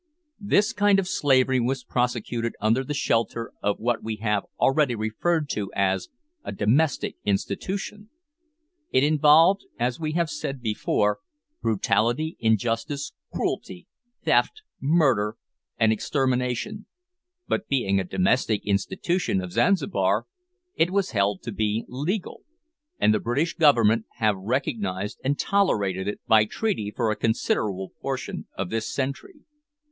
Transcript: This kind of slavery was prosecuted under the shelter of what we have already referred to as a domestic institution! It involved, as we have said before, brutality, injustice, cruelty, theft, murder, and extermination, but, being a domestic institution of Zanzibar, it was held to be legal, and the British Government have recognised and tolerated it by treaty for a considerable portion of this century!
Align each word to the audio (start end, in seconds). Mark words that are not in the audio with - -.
This 0.39 0.73
kind 0.73 0.97
of 0.97 1.07
slavery 1.07 1.59
was 1.59 1.83
prosecuted 1.83 2.55
under 2.59 2.83
the 2.83 2.95
shelter 2.95 3.51
of 3.61 3.77
what 3.77 4.01
we 4.01 4.15
have 4.15 4.45
already 4.59 4.95
referred 4.95 5.47
to 5.49 5.71
as 5.75 6.09
a 6.43 6.51
domestic 6.51 7.17
institution! 7.23 8.09
It 8.91 9.03
involved, 9.03 9.61
as 9.77 9.99
we 9.99 10.13
have 10.13 10.31
said 10.31 10.59
before, 10.59 11.19
brutality, 11.61 12.35
injustice, 12.39 13.13
cruelty, 13.31 13.85
theft, 14.23 14.63
murder, 14.79 15.37
and 15.77 15.91
extermination, 15.93 16.87
but, 17.47 17.67
being 17.67 17.99
a 17.99 18.03
domestic 18.03 18.65
institution 18.65 19.39
of 19.39 19.51
Zanzibar, 19.51 20.25
it 20.73 20.89
was 20.89 21.11
held 21.11 21.43
to 21.43 21.51
be 21.51 21.85
legal, 21.87 22.41
and 22.99 23.13
the 23.13 23.19
British 23.19 23.53
Government 23.53 24.05
have 24.15 24.35
recognised 24.35 25.19
and 25.23 25.37
tolerated 25.37 26.07
it 26.07 26.19
by 26.25 26.45
treaty 26.45 26.89
for 26.89 27.11
a 27.11 27.15
considerable 27.15 27.91
portion 28.01 28.47
of 28.57 28.71
this 28.71 28.91
century! 28.91 29.41